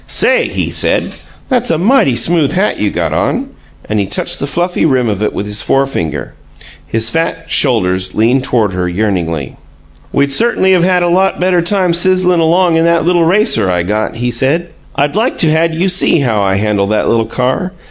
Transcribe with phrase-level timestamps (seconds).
[0.07, 1.11] "Say," he said,
[1.47, 3.49] "that's a mighty smooth hat you got on."
[3.87, 6.33] And he touched the fluffy rim of it with his forefinger.
[6.87, 9.57] His fat shoulders leaned toward her yearningly.
[10.11, 13.83] "We'd cert'nly of had a lot better time sizzin' along in that little racer I
[13.83, 14.69] got," he said.
[14.95, 17.71] "I'd like to had you see how I handle that little car.